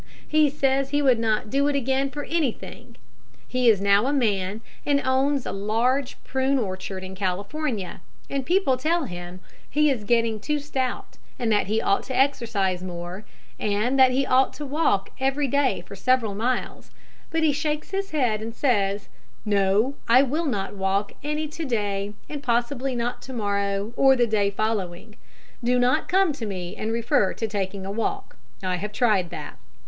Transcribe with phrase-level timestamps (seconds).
[0.27, 2.95] He says he would not do it again for anything.
[3.47, 8.77] He is now a man, and owns a large prune orchard in California, and people
[8.77, 13.25] tell him he is getting too stout, and that he ought to exercise more,
[13.59, 16.89] and that he ought to walk every day several miles;
[17.29, 19.07] but he shakes his head, and says,
[19.45, 24.25] "No, I will not walk any to day, and possibly not to morrow or the
[24.25, 25.17] day following.
[25.63, 29.59] Do not come to me and refer to taking a walk: I have tried that.